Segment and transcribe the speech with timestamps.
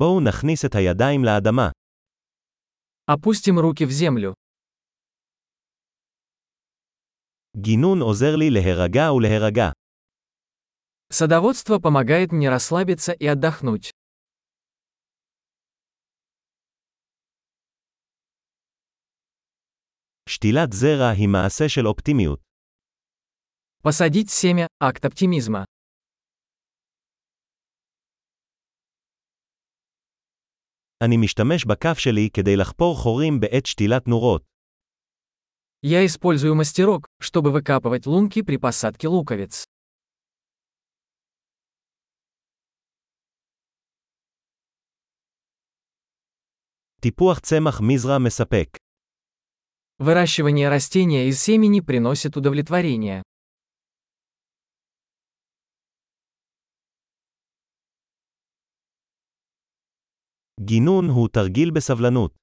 [0.00, 1.69] בואו נכניס את הידיים לאדמה.
[3.11, 4.33] Опустим руки в землю.
[7.57, 9.71] גינון עוזר לי להירגע ולהירגע.
[11.13, 13.89] Садоводство помогает мне расслабиться и отдохнуть.
[20.29, 22.39] שתילת זרע היא מעשה של אופטימיות.
[23.83, 25.65] Посадить семя – акт оптимизма.
[31.04, 34.42] אני משתמש בכף שלי כדי לחפור חורים בעת שתילת נורות.
[35.82, 39.64] Я использую мастерок, чтобы выкапывать лунки при посадке луковиц.
[47.00, 48.78] טיפוח צמח מזרע מספק.
[49.98, 53.22] Выращивание растения из семени приносит удовлетворение.
[60.60, 62.34] גינון הוא תרגיל בסבלנות.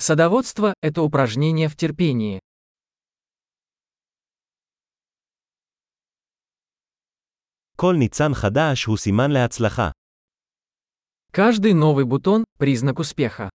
[0.00, 2.38] Садоводство – это упражнение в терпении.
[7.76, 9.90] כל ניצן חדש הוא סימן להצלחה.
[11.32, 13.48] Каждый новый бутон – признак успеха.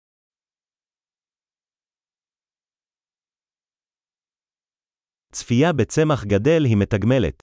[5.32, 7.42] צפייה בצמח גדל היא מתגמלת.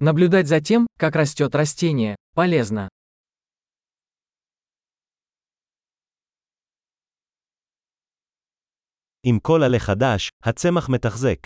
[0.00, 2.88] Наблюдать за тем, как растет растение, полезно.
[9.26, 11.38] עם כל עלה חדש, הצמח מתחזק.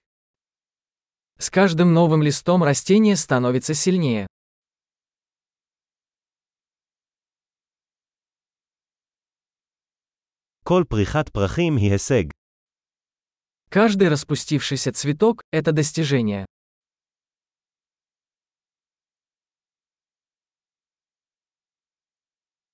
[1.41, 4.27] С каждым новым листом растение становится сильнее.
[10.65, 12.25] כל פריחת פרחים היא הישג.
[13.71, 16.45] Каждый распустившийся цветок – это достижение.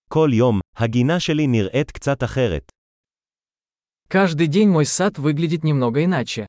[0.08, 2.72] כל יום, הגינה שלי נראית קצת אחרת.
[4.08, 6.47] Каждый день мой сад выглядит немного иначе.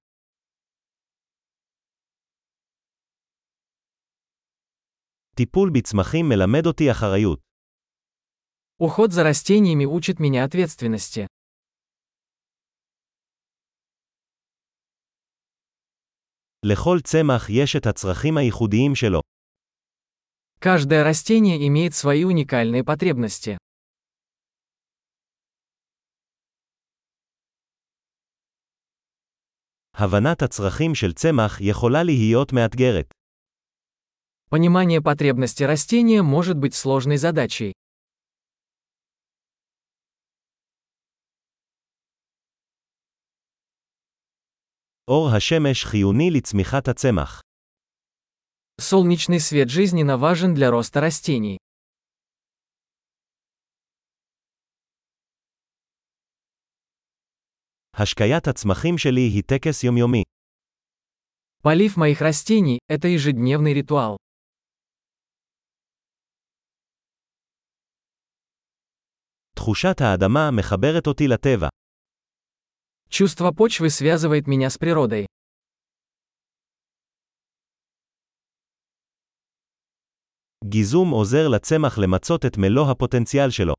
[5.36, 7.40] טיפול בצמחים מלמד אותי אחריות.
[8.78, 11.28] Уход за растениями учит меня ответственности.
[16.66, 19.22] לכל צמח יש את הצרכים הייחודיים שלו.
[20.60, 23.58] Каждое растение имеет свои уникальные потребности.
[30.00, 33.14] הבנת הצרכים של צמח יכולה להיות מאתגרת.
[34.50, 37.74] Понимание потребности растения может быть сложной задачей.
[45.08, 47.42] אור השמש חיוני לצמיחת הצמח.
[48.82, 51.58] Солнечный свет жизненно важен для роста растений.
[58.00, 60.24] השקיית הצמחים שלי היא טקס יומיומי.
[61.64, 64.16] Полив моих растений – это ежедневный ритуал.
[69.56, 71.68] תחושת האדמה מחברת אותי לטבע.
[73.10, 75.26] Чувство почвы связывает меня с природой.
[80.66, 83.74] גיזום עוזר לצמח למצות את מלוא הפוטנציאל שלו.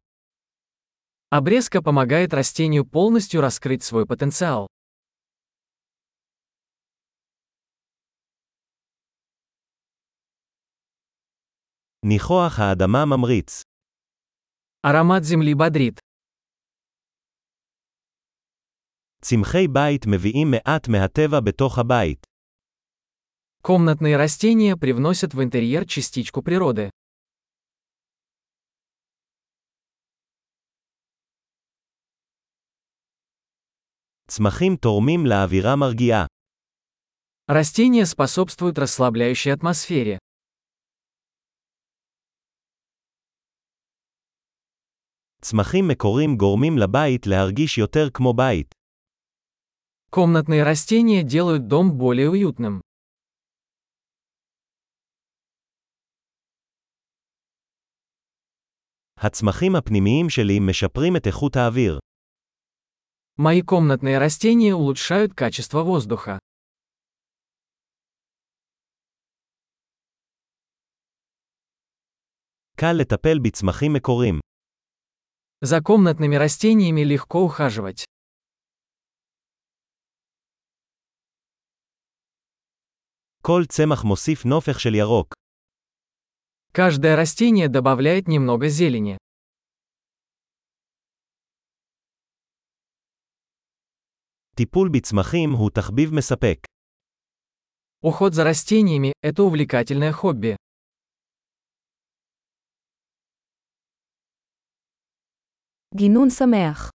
[1.31, 4.69] Обрезка помогает растению полностью раскрыть свой потенциал.
[12.05, 13.63] ניחוח האדמה ממריץ.
[14.87, 15.99] Аромат земли бодрит.
[19.23, 22.27] צמחי בית מביאים מעט מהטבע בתוך הבית.
[23.63, 26.91] Комнатные растения привносят в интерьер частичку природы.
[34.31, 36.27] צמחים תורמים לאווירה מרגיעה.
[37.49, 40.19] Растения способствуют расслабляющей атмосфере.
[45.43, 48.75] צמחים מקורים גורמים לבית להרגיש יותר כמו בית.
[50.11, 52.81] Комнатные растения делают дом более уютным.
[59.21, 61.99] הצמחים הפנימיים שלי משפרים את איכות האוויר.
[63.41, 66.39] Мои комнатные растения улучшают качество воздуха.
[72.77, 74.41] קל לטפל בצמחים מקורים.
[75.63, 78.05] За комнатными растениями легко ухаживать.
[83.43, 85.35] כל צמח מוסיף נופך של ירוק.
[86.73, 89.17] Каждое растение добавляет немного зелени.
[94.61, 96.59] הטיפול בצמחים הוא תחביב מספק.
[98.03, 100.55] Уход за растениями – это увлекательное хобби.
[105.97, 106.97] גינון שמח.